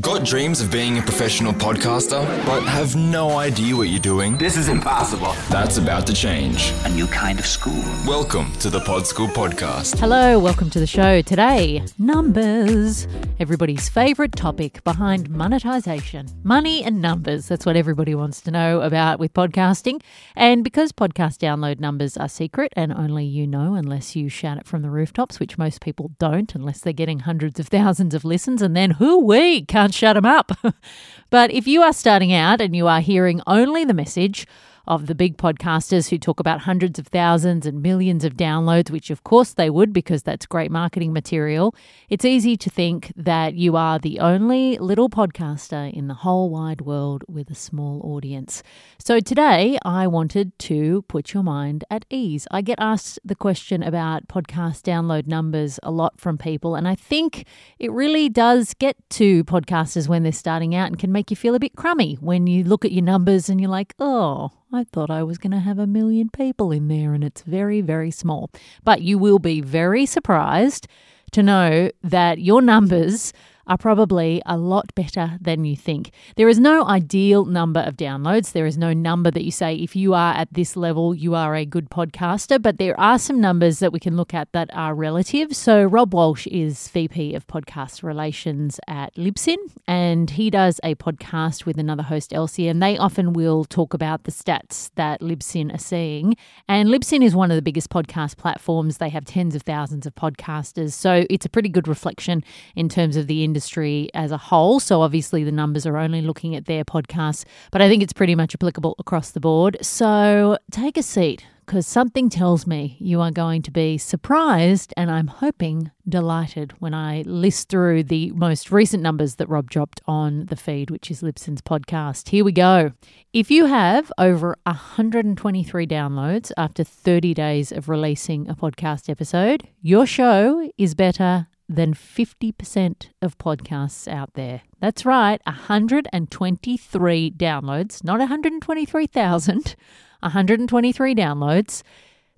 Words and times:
Got 0.00 0.24
dreams 0.24 0.62
of 0.62 0.72
being 0.72 0.96
a 0.96 1.02
professional 1.02 1.52
podcaster, 1.52 2.24
but 2.46 2.62
have 2.62 2.96
no 2.96 3.36
idea 3.36 3.76
what 3.76 3.90
you're 3.90 4.00
doing? 4.00 4.38
This 4.38 4.56
is 4.56 4.70
impossible. 4.70 5.34
That's 5.50 5.76
about 5.76 6.06
to 6.06 6.14
change. 6.14 6.72
A 6.86 6.88
new 6.88 7.06
kind 7.08 7.38
of 7.38 7.44
school. 7.44 7.84
Welcome 8.06 8.50
to 8.60 8.70
the 8.70 8.80
Pod 8.80 9.06
School 9.06 9.26
Podcast. 9.28 9.98
Hello, 9.98 10.38
welcome 10.38 10.70
to 10.70 10.80
the 10.80 10.86
show. 10.86 11.20
Today, 11.20 11.84
numbers. 11.98 13.06
Everybody's 13.38 13.90
favourite 13.90 14.32
topic 14.32 14.82
behind 14.82 15.28
monetization. 15.28 16.26
Money 16.42 16.82
and 16.82 17.02
numbers. 17.02 17.48
That's 17.48 17.66
what 17.66 17.76
everybody 17.76 18.14
wants 18.14 18.40
to 18.42 18.50
know 18.50 18.80
about 18.80 19.18
with 19.18 19.34
podcasting. 19.34 20.00
And 20.34 20.64
because 20.64 20.92
podcast 20.92 21.36
download 21.36 21.80
numbers 21.80 22.16
are 22.16 22.30
secret 22.30 22.72
and 22.76 22.94
only 22.94 23.26
you 23.26 23.46
know 23.46 23.74
unless 23.74 24.16
you 24.16 24.30
shout 24.30 24.56
it 24.56 24.66
from 24.66 24.80
the 24.80 24.88
rooftops, 24.88 25.38
which 25.38 25.58
most 25.58 25.82
people 25.82 26.12
don't 26.18 26.54
unless 26.54 26.80
they're 26.80 26.94
getting 26.94 27.18
hundreds 27.18 27.60
of 27.60 27.68
thousands 27.68 28.14
of 28.14 28.24
listens, 28.24 28.62
and 28.62 28.74
then 28.74 28.92
who 28.92 29.18
we 29.18 29.66
can't 29.82 29.94
shut 29.94 30.14
them 30.14 30.26
up. 30.26 30.52
but 31.30 31.50
if 31.50 31.66
you 31.66 31.82
are 31.82 31.92
starting 31.92 32.32
out 32.32 32.60
and 32.60 32.76
you 32.76 32.86
are 32.86 33.00
hearing 33.00 33.40
only 33.48 33.84
the 33.84 33.94
message, 33.94 34.46
of 34.86 35.06
the 35.06 35.14
big 35.14 35.36
podcasters 35.36 36.10
who 36.10 36.18
talk 36.18 36.40
about 36.40 36.60
hundreds 36.60 36.98
of 36.98 37.06
thousands 37.08 37.66
and 37.66 37.82
millions 37.82 38.24
of 38.24 38.36
downloads, 38.36 38.90
which 38.90 39.10
of 39.10 39.24
course 39.24 39.54
they 39.54 39.70
would 39.70 39.92
because 39.92 40.22
that's 40.22 40.46
great 40.46 40.70
marketing 40.70 41.12
material, 41.12 41.74
it's 42.08 42.24
easy 42.24 42.56
to 42.56 42.70
think 42.70 43.12
that 43.16 43.54
you 43.54 43.76
are 43.76 43.98
the 43.98 44.18
only 44.18 44.78
little 44.78 45.08
podcaster 45.08 45.92
in 45.92 46.08
the 46.08 46.14
whole 46.14 46.50
wide 46.50 46.80
world 46.80 47.24
with 47.28 47.50
a 47.50 47.54
small 47.54 48.00
audience. 48.04 48.62
So 48.98 49.20
today 49.20 49.78
I 49.84 50.06
wanted 50.06 50.58
to 50.60 51.02
put 51.02 51.32
your 51.32 51.42
mind 51.42 51.84
at 51.90 52.04
ease. 52.10 52.46
I 52.50 52.62
get 52.62 52.78
asked 52.80 53.18
the 53.24 53.34
question 53.34 53.82
about 53.82 54.28
podcast 54.28 54.82
download 54.82 55.26
numbers 55.26 55.78
a 55.82 55.90
lot 55.90 56.20
from 56.20 56.38
people, 56.38 56.74
and 56.74 56.88
I 56.88 56.94
think 56.94 57.46
it 57.78 57.92
really 57.92 58.28
does 58.28 58.74
get 58.74 58.96
to 59.10 59.44
podcasters 59.44 60.08
when 60.08 60.22
they're 60.22 60.32
starting 60.32 60.74
out 60.74 60.88
and 60.88 60.98
can 60.98 61.12
make 61.12 61.30
you 61.30 61.36
feel 61.36 61.54
a 61.54 61.60
bit 61.60 61.76
crummy 61.76 62.16
when 62.20 62.46
you 62.46 62.64
look 62.64 62.84
at 62.84 62.92
your 62.92 63.04
numbers 63.04 63.48
and 63.48 63.60
you're 63.60 63.70
like, 63.70 63.94
oh, 63.98 64.50
I 64.74 64.84
thought 64.84 65.10
I 65.10 65.22
was 65.22 65.36
going 65.36 65.50
to 65.50 65.58
have 65.58 65.78
a 65.78 65.86
million 65.86 66.30
people 66.30 66.72
in 66.72 66.88
there, 66.88 67.12
and 67.12 67.22
it's 67.22 67.42
very, 67.42 67.82
very 67.82 68.10
small. 68.10 68.50
But 68.82 69.02
you 69.02 69.18
will 69.18 69.38
be 69.38 69.60
very 69.60 70.06
surprised 70.06 70.88
to 71.32 71.42
know 71.42 71.90
that 72.02 72.38
your 72.38 72.62
numbers 72.62 73.34
are 73.66 73.78
probably 73.78 74.42
a 74.46 74.56
lot 74.56 74.94
better 74.94 75.38
than 75.40 75.64
you 75.64 75.76
think. 75.76 76.10
There 76.36 76.48
is 76.48 76.58
no 76.58 76.84
ideal 76.84 77.44
number 77.44 77.80
of 77.80 77.96
downloads. 77.96 78.52
There 78.52 78.66
is 78.66 78.76
no 78.76 78.92
number 78.92 79.30
that 79.30 79.44
you 79.44 79.50
say, 79.50 79.76
if 79.76 79.94
you 79.94 80.14
are 80.14 80.34
at 80.34 80.52
this 80.52 80.76
level, 80.76 81.14
you 81.14 81.34
are 81.34 81.54
a 81.54 81.64
good 81.64 81.90
podcaster. 81.90 82.60
But 82.60 82.78
there 82.78 82.98
are 82.98 83.18
some 83.18 83.40
numbers 83.40 83.78
that 83.78 83.92
we 83.92 84.00
can 84.00 84.16
look 84.16 84.34
at 84.34 84.52
that 84.52 84.70
are 84.72 84.94
relative. 84.94 85.54
So, 85.54 85.84
Rob 85.84 86.14
Walsh 86.14 86.46
is 86.48 86.88
VP 86.88 87.34
of 87.34 87.46
Podcast 87.46 88.02
Relations 88.02 88.80
at 88.88 89.14
Libsyn, 89.14 89.56
and 89.86 90.30
he 90.30 90.50
does 90.50 90.80
a 90.82 90.94
podcast 90.96 91.64
with 91.66 91.78
another 91.78 92.02
host, 92.02 92.32
Elsie, 92.32 92.68
and 92.68 92.82
they 92.82 92.98
often 92.98 93.32
will 93.32 93.64
talk 93.64 93.94
about 93.94 94.24
the 94.24 94.32
stats 94.32 94.90
that 94.96 95.20
Libsyn 95.20 95.72
are 95.74 95.78
seeing. 95.78 96.36
And 96.68 96.88
Libsyn 96.88 97.22
is 97.22 97.34
one 97.34 97.50
of 97.50 97.56
the 97.56 97.62
biggest 97.62 97.90
podcast 97.90 98.36
platforms. 98.36 98.98
They 98.98 99.08
have 99.10 99.24
tens 99.24 99.54
of 99.54 99.62
thousands 99.62 100.06
of 100.06 100.14
podcasters. 100.14 100.92
So, 100.92 101.26
it's 101.30 101.46
a 101.46 101.50
pretty 101.50 101.68
good 101.68 101.88
reflection 101.88 102.42
in 102.74 102.88
terms 102.88 103.16
of 103.16 103.26
the 103.26 103.44
industry 103.52 104.08
as 104.14 104.32
a 104.32 104.38
whole. 104.38 104.80
So 104.80 105.02
obviously 105.02 105.44
the 105.44 105.52
numbers 105.52 105.84
are 105.84 105.98
only 105.98 106.22
looking 106.22 106.56
at 106.56 106.64
their 106.64 106.84
podcasts, 106.84 107.44
but 107.70 107.82
I 107.82 107.88
think 107.88 108.02
it's 108.02 108.14
pretty 108.14 108.34
much 108.34 108.54
applicable 108.54 108.94
across 108.98 109.30
the 109.32 109.40
board. 109.40 109.76
So 109.82 110.56
take 110.70 110.96
a 110.96 111.02
seat 111.02 111.44
because 111.66 111.86
something 111.86 112.28
tells 112.28 112.66
me 112.66 112.96
you 112.98 113.20
are 113.20 113.30
going 113.30 113.62
to 113.62 113.70
be 113.70 113.98
surprised 113.98 114.92
and 114.96 115.10
I'm 115.10 115.26
hoping 115.26 115.90
delighted 116.08 116.72
when 116.80 116.94
I 116.94 117.22
list 117.26 117.68
through 117.68 118.04
the 118.04 118.30
most 118.32 118.72
recent 118.72 119.02
numbers 119.02 119.36
that 119.36 119.48
Rob 119.48 119.70
dropped 119.70 120.00
on 120.06 120.46
the 120.46 120.56
feed, 120.56 120.90
which 120.90 121.10
is 121.10 121.22
Libsyn's 121.22 121.62
podcast. 121.62 122.30
Here 122.30 122.44
we 122.44 122.52
go. 122.52 122.92
If 123.32 123.50
you 123.50 123.66
have 123.66 124.10
over 124.18 124.56
123 124.64 125.86
downloads 125.86 126.52
after 126.56 126.84
30 126.84 127.34
days 127.34 127.70
of 127.70 127.88
releasing 127.88 128.48
a 128.48 128.56
podcast 128.56 129.08
episode, 129.08 129.68
your 129.80 130.06
show 130.06 130.70
is 130.78 130.94
better 130.94 131.46
than 131.72 131.94
50% 131.94 133.08
of 133.20 133.38
podcasts 133.38 134.06
out 134.06 134.34
there. 134.34 134.62
That's 134.80 135.04
right, 135.04 135.40
123 135.46 137.30
downloads, 137.32 138.04
not 138.04 138.18
123,000, 138.18 139.76
123 140.20 141.14
downloads, 141.16 141.82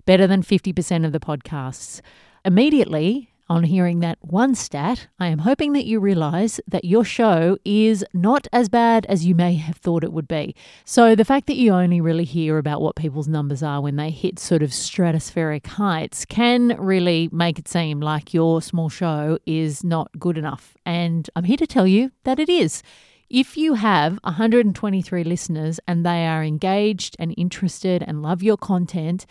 better 0.05 0.27
than 0.27 0.41
50% 0.41 1.05
of 1.05 1.11
the 1.11 1.19
podcasts. 1.19 2.01
Immediately, 2.43 3.31
on 3.47 3.63
hearing 3.63 3.99
that 3.99 4.17
one 4.21 4.55
stat, 4.55 5.07
I 5.19 5.27
am 5.27 5.39
hoping 5.39 5.73
that 5.73 5.85
you 5.85 5.99
realize 5.99 6.59
that 6.67 6.85
your 6.85 7.03
show 7.03 7.57
is 7.63 8.03
not 8.13 8.47
as 8.51 8.69
bad 8.69 9.05
as 9.07 9.25
you 9.25 9.35
may 9.35 9.55
have 9.55 9.77
thought 9.77 10.03
it 10.03 10.11
would 10.11 10.27
be. 10.27 10.55
So, 10.83 11.15
the 11.15 11.25
fact 11.25 11.47
that 11.47 11.55
you 11.55 11.71
only 11.71 12.01
really 12.01 12.23
hear 12.23 12.57
about 12.57 12.81
what 12.81 12.95
people's 12.95 13.27
numbers 13.27 13.61
are 13.61 13.81
when 13.81 13.95
they 13.95 14.09
hit 14.09 14.39
sort 14.39 14.63
of 14.63 14.71
stratospheric 14.71 15.67
heights 15.67 16.25
can 16.25 16.75
really 16.79 17.29
make 17.31 17.59
it 17.59 17.67
seem 17.67 17.99
like 17.99 18.33
your 18.33 18.61
small 18.61 18.89
show 18.89 19.37
is 19.45 19.83
not 19.83 20.09
good 20.17 20.37
enough. 20.37 20.75
And 20.85 21.29
I'm 21.35 21.43
here 21.43 21.57
to 21.57 21.67
tell 21.67 21.87
you 21.87 22.11
that 22.23 22.39
it 22.39 22.49
is. 22.49 22.81
If 23.29 23.57
you 23.57 23.73
have 23.73 24.19
123 24.23 25.23
listeners 25.23 25.79
and 25.87 26.05
they 26.05 26.27
are 26.27 26.43
engaged 26.43 27.15
and 27.17 27.33
interested 27.37 28.03
and 28.05 28.21
love 28.21 28.43
your 28.43 28.57
content, 28.57 29.25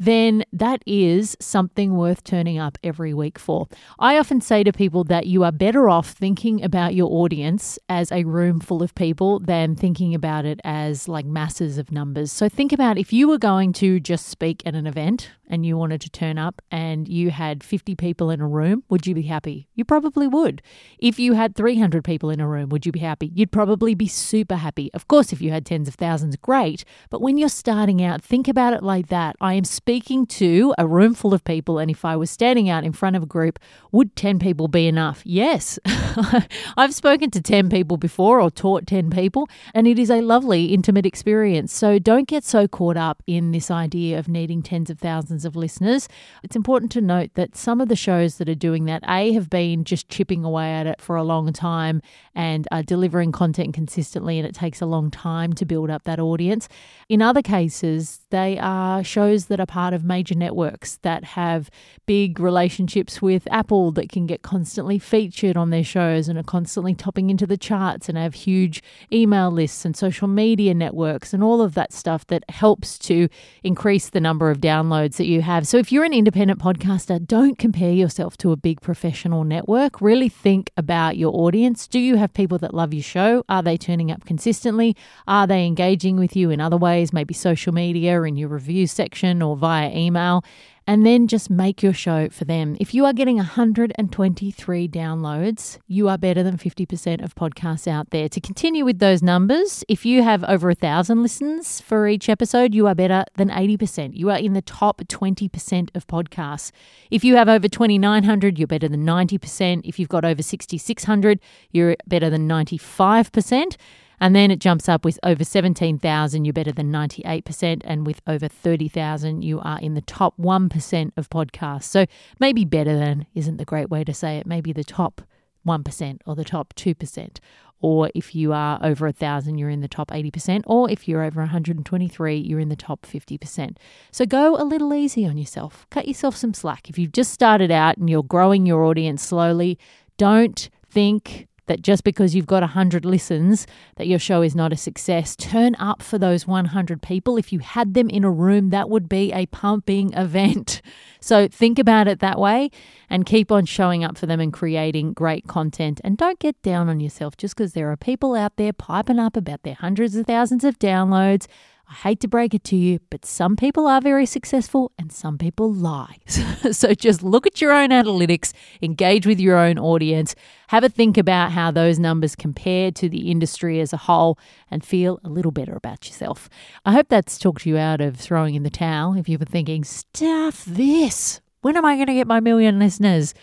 then 0.00 0.42
that 0.50 0.82
is 0.86 1.36
something 1.40 1.94
worth 1.94 2.24
turning 2.24 2.58
up 2.58 2.78
every 2.82 3.12
week 3.12 3.38
for. 3.38 3.68
I 3.98 4.18
often 4.18 4.40
say 4.40 4.64
to 4.64 4.72
people 4.72 5.04
that 5.04 5.26
you 5.26 5.44
are 5.44 5.52
better 5.52 5.90
off 5.90 6.12
thinking 6.12 6.64
about 6.64 6.94
your 6.94 7.12
audience 7.12 7.78
as 7.90 8.10
a 8.10 8.24
room 8.24 8.60
full 8.60 8.82
of 8.82 8.94
people 8.94 9.40
than 9.40 9.76
thinking 9.76 10.14
about 10.14 10.46
it 10.46 10.58
as 10.64 11.06
like 11.06 11.26
masses 11.26 11.76
of 11.76 11.92
numbers. 11.92 12.32
So 12.32 12.48
think 12.48 12.72
about 12.72 12.96
if 12.96 13.12
you 13.12 13.28
were 13.28 13.38
going 13.38 13.74
to 13.74 14.00
just 14.00 14.26
speak 14.26 14.62
at 14.64 14.74
an 14.74 14.86
event 14.86 15.32
and 15.50 15.66
you 15.66 15.76
wanted 15.76 16.00
to 16.00 16.08
turn 16.08 16.38
up 16.38 16.62
and 16.70 17.06
you 17.06 17.30
had 17.30 17.62
50 17.62 17.94
people 17.96 18.30
in 18.30 18.40
a 18.40 18.48
room, 18.48 18.84
would 18.88 19.06
you 19.06 19.14
be 19.14 19.22
happy? 19.22 19.68
You 19.74 19.84
probably 19.84 20.26
would. 20.26 20.62
If 20.98 21.18
you 21.18 21.34
had 21.34 21.54
300 21.54 22.04
people 22.04 22.30
in 22.30 22.40
a 22.40 22.48
room, 22.48 22.70
would 22.70 22.86
you 22.86 22.92
be 22.92 23.00
happy? 23.00 23.30
You'd 23.34 23.52
probably 23.52 23.94
be 23.94 24.08
super 24.08 24.56
happy. 24.56 24.90
Of 24.94 25.08
course, 25.08 25.30
if 25.30 25.42
you 25.42 25.50
had 25.50 25.66
tens 25.66 25.88
of 25.88 25.96
thousands, 25.96 26.36
great. 26.36 26.84
But 27.10 27.20
when 27.20 27.36
you're 27.36 27.50
starting 27.50 28.02
out, 28.02 28.22
think 28.22 28.48
about 28.48 28.72
it 28.72 28.82
like 28.82 29.08
that. 29.08 29.36
I 29.40 29.54
am 29.54 29.64
speaking 29.64 29.89
to 29.98 30.72
a 30.78 30.86
room 30.86 31.14
full 31.14 31.34
of 31.34 31.42
people, 31.42 31.78
and 31.78 31.90
if 31.90 32.04
I 32.04 32.14
was 32.14 32.30
standing 32.30 32.68
out 32.68 32.84
in 32.84 32.92
front 32.92 33.16
of 33.16 33.24
a 33.24 33.26
group, 33.26 33.58
would 33.90 34.14
10 34.14 34.38
people 34.38 34.68
be 34.68 34.86
enough? 34.86 35.20
Yes. 35.24 35.80
I've 36.76 36.94
spoken 36.94 37.30
to 37.32 37.42
10 37.42 37.68
people 37.70 37.96
before 37.96 38.40
or 38.40 38.50
taught 38.50 38.86
10 38.86 39.10
people, 39.10 39.48
and 39.74 39.88
it 39.88 39.98
is 39.98 40.08
a 40.08 40.20
lovely, 40.20 40.66
intimate 40.66 41.06
experience. 41.06 41.72
So 41.72 41.98
don't 41.98 42.28
get 42.28 42.44
so 42.44 42.68
caught 42.68 42.96
up 42.96 43.22
in 43.26 43.50
this 43.50 43.68
idea 43.70 44.18
of 44.18 44.28
needing 44.28 44.62
tens 44.62 44.90
of 44.90 45.00
thousands 45.00 45.44
of 45.44 45.56
listeners. 45.56 46.08
It's 46.44 46.54
important 46.54 46.92
to 46.92 47.00
note 47.00 47.30
that 47.34 47.56
some 47.56 47.80
of 47.80 47.88
the 47.88 47.96
shows 47.96 48.36
that 48.36 48.48
are 48.48 48.54
doing 48.54 48.84
that, 48.84 49.02
A, 49.08 49.32
have 49.32 49.50
been 49.50 49.82
just 49.82 50.08
chipping 50.08 50.44
away 50.44 50.70
at 50.72 50.86
it 50.86 51.00
for 51.00 51.16
a 51.16 51.24
long 51.24 51.52
time 51.52 52.00
and 52.34 52.68
are 52.70 52.84
delivering 52.84 53.32
content 53.32 53.74
consistently, 53.74 54.38
and 54.38 54.46
it 54.46 54.54
takes 54.54 54.80
a 54.80 54.86
long 54.86 55.10
time 55.10 55.52
to 55.54 55.64
build 55.64 55.90
up 55.90 56.04
that 56.04 56.20
audience. 56.20 56.68
In 57.08 57.22
other 57.22 57.42
cases, 57.42 58.20
they 58.30 58.56
are 58.58 59.02
shows 59.02 59.46
that 59.46 59.58
are 59.58 59.66
part 59.66 59.79
of 59.88 60.04
major 60.04 60.34
networks 60.34 60.98
that 60.98 61.24
have 61.24 61.70
big 62.06 62.38
relationships 62.38 63.22
with 63.22 63.48
Apple 63.50 63.90
that 63.92 64.10
can 64.10 64.26
get 64.26 64.42
constantly 64.42 64.98
featured 64.98 65.56
on 65.56 65.70
their 65.70 65.82
shows 65.82 66.28
and 66.28 66.38
are 66.38 66.42
constantly 66.42 66.94
topping 66.94 67.30
into 67.30 67.46
the 67.46 67.56
charts 67.56 68.08
and 68.08 68.18
have 68.18 68.34
huge 68.34 68.82
email 69.12 69.50
lists 69.50 69.84
and 69.84 69.96
social 69.96 70.28
media 70.28 70.74
networks 70.74 71.32
and 71.32 71.42
all 71.42 71.62
of 71.62 71.74
that 71.74 71.92
stuff 71.92 72.26
that 72.26 72.44
helps 72.50 72.98
to 72.98 73.28
increase 73.62 74.10
the 74.10 74.20
number 74.20 74.50
of 74.50 74.58
downloads 74.58 75.16
that 75.16 75.26
you 75.26 75.40
have. 75.40 75.66
So 75.66 75.78
if 75.78 75.90
you're 75.90 76.04
an 76.04 76.12
independent 76.12 76.60
podcaster, 76.60 77.24
don't 77.24 77.58
compare 77.58 77.92
yourself 77.92 78.36
to 78.38 78.52
a 78.52 78.56
big 78.56 78.80
professional 78.80 79.44
network. 79.44 80.00
Really 80.00 80.28
think 80.28 80.70
about 80.76 81.16
your 81.16 81.34
audience. 81.34 81.86
Do 81.86 81.98
you 81.98 82.16
have 82.16 82.34
people 82.34 82.58
that 82.58 82.74
love 82.74 82.92
your 82.92 83.02
show? 83.02 83.44
Are 83.48 83.62
they 83.62 83.76
turning 83.76 84.10
up 84.10 84.24
consistently? 84.26 84.96
Are 85.26 85.46
they 85.46 85.64
engaging 85.66 86.16
with 86.16 86.36
you 86.36 86.50
in 86.50 86.60
other 86.60 86.76
ways, 86.76 87.12
maybe 87.12 87.34
social 87.34 87.72
media, 87.72 88.22
in 88.22 88.36
your 88.36 88.48
review 88.48 88.86
section, 88.86 89.42
or 89.42 89.56
via 89.56 89.69
email? 89.70 90.42
and 90.90 91.06
then 91.06 91.28
just 91.28 91.48
make 91.48 91.84
your 91.84 91.92
show 91.92 92.28
for 92.30 92.44
them. 92.44 92.76
If 92.80 92.94
you 92.94 93.04
are 93.04 93.12
getting 93.12 93.36
123 93.36 94.88
downloads, 94.88 95.78
you 95.86 96.08
are 96.08 96.18
better 96.18 96.42
than 96.42 96.58
50% 96.58 97.22
of 97.22 97.36
podcasts 97.36 97.86
out 97.86 98.10
there. 98.10 98.28
To 98.28 98.40
continue 98.40 98.84
with 98.84 98.98
those 98.98 99.22
numbers, 99.22 99.84
if 99.88 100.04
you 100.04 100.24
have 100.24 100.42
over 100.42 100.68
a 100.68 100.74
thousand 100.74 101.22
listens 101.22 101.80
for 101.80 102.08
each 102.08 102.28
episode, 102.28 102.74
you 102.74 102.88
are 102.88 102.96
better 102.96 103.24
than 103.36 103.50
80%. 103.50 104.16
You 104.16 104.30
are 104.30 104.38
in 104.38 104.54
the 104.54 104.62
top 104.62 105.00
20% 105.02 105.90
of 105.94 106.08
podcasts. 106.08 106.72
If 107.08 107.22
you 107.22 107.36
have 107.36 107.48
over 107.48 107.68
2,900, 107.68 108.58
you're 108.58 108.66
better 108.66 108.88
than 108.88 109.06
90%. 109.06 109.82
If 109.84 110.00
you've 110.00 110.08
got 110.08 110.24
over 110.24 110.42
6,600, 110.42 111.38
you're 111.70 111.94
better 112.08 112.30
than 112.30 112.48
95%. 112.48 113.76
And 114.20 114.36
then 114.36 114.50
it 114.50 114.58
jumps 114.58 114.88
up 114.88 115.04
with 115.04 115.18
over 115.22 115.44
17,000, 115.44 116.44
you're 116.44 116.52
better 116.52 116.72
than 116.72 116.92
98%. 116.92 117.80
And 117.84 118.06
with 118.06 118.20
over 118.26 118.48
30,000, 118.48 119.42
you 119.42 119.60
are 119.60 119.80
in 119.80 119.94
the 119.94 120.02
top 120.02 120.36
1% 120.38 121.12
of 121.16 121.30
podcasts. 121.30 121.84
So 121.84 122.06
maybe 122.38 122.64
better 122.64 122.98
than 122.98 123.26
isn't 123.34 123.56
the 123.56 123.64
great 123.64 123.88
way 123.88 124.04
to 124.04 124.12
say 124.12 124.36
it. 124.36 124.46
Maybe 124.46 124.72
the 124.72 124.84
top 124.84 125.22
1% 125.66 126.18
or 126.26 126.34
the 126.34 126.44
top 126.44 126.74
2%. 126.74 127.38
or 127.80 128.10
if 128.14 128.34
you 128.34 128.52
are 128.52 128.78
over 128.82 129.06
a 129.06 129.12
thousand, 129.12 129.58
you're 129.58 129.70
in 129.70 129.80
the 129.80 129.88
top 129.88 130.10
80%, 130.10 130.62
or 130.66 130.90
if 130.90 131.08
you're 131.08 131.22
over 131.22 131.40
123, 131.40 132.36
you're 132.36 132.60
in 132.60 132.68
the 132.68 132.76
top 132.76 133.02
50%. 133.02 133.76
So 134.10 134.26
go 134.26 134.60
a 134.60 134.64
little 134.64 134.92
easy 134.92 135.26
on 135.26 135.38
yourself. 135.38 135.86
Cut 135.90 136.06
yourself 136.06 136.36
some 136.36 136.54
slack. 136.54 136.90
If 136.90 136.98
you've 136.98 137.12
just 137.12 137.32
started 137.32 137.70
out 137.70 137.96
and 137.96 138.10
you're 138.10 138.22
growing 138.22 138.66
your 138.66 138.84
audience 138.84 139.22
slowly, 139.22 139.78
don't 140.18 140.68
think 140.90 141.48
that 141.70 141.82
just 141.82 142.02
because 142.02 142.34
you've 142.34 142.48
got 142.48 142.62
100 142.62 143.04
listens 143.04 143.64
that 143.94 144.08
your 144.08 144.18
show 144.18 144.42
is 144.42 144.56
not 144.56 144.72
a 144.72 144.76
success. 144.76 145.36
Turn 145.36 145.76
up 145.76 146.02
for 146.02 146.18
those 146.18 146.44
100 146.44 147.00
people. 147.00 147.36
If 147.36 147.52
you 147.52 147.60
had 147.60 147.94
them 147.94 148.10
in 148.10 148.24
a 148.24 148.30
room, 148.30 148.70
that 148.70 148.90
would 148.90 149.08
be 149.08 149.32
a 149.32 149.46
pumping 149.46 150.12
event. 150.16 150.82
So 151.20 151.46
think 151.46 151.78
about 151.78 152.08
it 152.08 152.18
that 152.18 152.40
way 152.40 152.70
and 153.08 153.24
keep 153.24 153.52
on 153.52 153.66
showing 153.66 154.02
up 154.02 154.18
for 154.18 154.26
them 154.26 154.40
and 154.40 154.52
creating 154.52 155.12
great 155.12 155.46
content. 155.46 156.00
And 156.02 156.16
don't 156.16 156.40
get 156.40 156.60
down 156.62 156.88
on 156.88 156.98
yourself 156.98 157.36
just 157.36 157.54
because 157.54 157.72
there 157.72 157.90
are 157.92 157.96
people 157.96 158.34
out 158.34 158.56
there 158.56 158.72
piping 158.72 159.20
up 159.20 159.36
about 159.36 159.62
their 159.62 159.74
hundreds 159.74 160.16
of 160.16 160.26
thousands 160.26 160.64
of 160.64 160.76
downloads. 160.80 161.46
I 161.90 161.94
hate 161.94 162.20
to 162.20 162.28
break 162.28 162.54
it 162.54 162.62
to 162.64 162.76
you, 162.76 163.00
but 163.10 163.24
some 163.26 163.56
people 163.56 163.88
are 163.88 164.00
very 164.00 164.24
successful 164.24 164.92
and 164.96 165.10
some 165.10 165.36
people 165.38 165.72
lie. 165.72 166.18
so 166.70 166.94
just 166.94 167.20
look 167.20 167.48
at 167.48 167.60
your 167.60 167.72
own 167.72 167.88
analytics, 167.88 168.52
engage 168.80 169.26
with 169.26 169.40
your 169.40 169.58
own 169.58 169.76
audience, 169.76 170.36
have 170.68 170.84
a 170.84 170.88
think 170.88 171.18
about 171.18 171.50
how 171.50 171.72
those 171.72 171.98
numbers 171.98 172.36
compare 172.36 172.92
to 172.92 173.08
the 173.08 173.28
industry 173.28 173.80
as 173.80 173.92
a 173.92 173.96
whole, 173.96 174.38
and 174.70 174.84
feel 174.84 175.18
a 175.24 175.28
little 175.28 175.50
better 175.50 175.74
about 175.74 176.06
yourself. 176.06 176.48
I 176.84 176.92
hope 176.92 177.08
that's 177.08 177.38
talked 177.38 177.66
you 177.66 177.76
out 177.76 178.00
of 178.00 178.16
throwing 178.16 178.54
in 178.54 178.62
the 178.62 178.70
towel 178.70 179.14
if 179.14 179.28
you 179.28 179.36
were 179.36 179.44
thinking, 179.44 179.82
stuff 179.82 180.64
this. 180.64 181.40
When 181.60 181.76
am 181.76 181.84
I 181.84 181.96
going 181.96 182.06
to 182.06 182.14
get 182.14 182.28
my 182.28 182.38
million 182.38 182.78
listeners? 182.78 183.34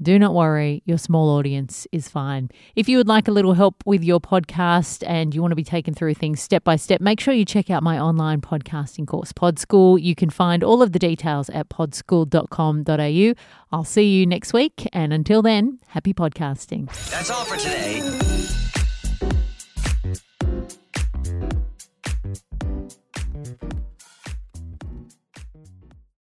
Do 0.00 0.16
not 0.18 0.32
worry, 0.32 0.82
your 0.84 0.98
small 0.98 1.30
audience 1.30 1.86
is 1.90 2.08
fine. 2.08 2.50
If 2.76 2.88
you 2.88 2.98
would 2.98 3.08
like 3.08 3.26
a 3.26 3.32
little 3.32 3.54
help 3.54 3.82
with 3.84 4.04
your 4.04 4.20
podcast 4.20 5.02
and 5.06 5.34
you 5.34 5.40
want 5.40 5.50
to 5.50 5.56
be 5.56 5.64
taken 5.64 5.92
through 5.92 6.14
things 6.14 6.40
step 6.40 6.62
by 6.62 6.76
step, 6.76 7.00
make 7.00 7.18
sure 7.18 7.34
you 7.34 7.44
check 7.44 7.68
out 7.68 7.82
my 7.82 7.98
online 7.98 8.40
podcasting 8.40 9.08
course, 9.08 9.32
Pod 9.32 9.58
School. 9.58 9.98
You 9.98 10.14
can 10.14 10.30
find 10.30 10.62
all 10.62 10.82
of 10.82 10.92
the 10.92 11.00
details 11.00 11.50
at 11.50 11.68
podschool.com.au. 11.68 13.34
I'll 13.72 13.84
see 13.84 14.08
you 14.08 14.24
next 14.24 14.52
week, 14.52 14.88
and 14.92 15.12
until 15.12 15.42
then, 15.42 15.80
happy 15.88 16.14
podcasting. 16.14 16.86
That's 17.10 17.30
all 17.30 17.44
for 17.44 17.56
today. 17.56 18.67